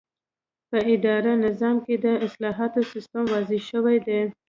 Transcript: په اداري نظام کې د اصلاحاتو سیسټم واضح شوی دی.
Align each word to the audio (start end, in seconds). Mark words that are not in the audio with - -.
په 0.69 0.77
اداري 0.93 1.33
نظام 1.45 1.75
کې 1.85 1.95
د 2.05 2.07
اصلاحاتو 2.25 2.79
سیسټم 2.91 3.23
واضح 3.33 3.61
شوی 3.71 3.97
دی. 4.07 4.21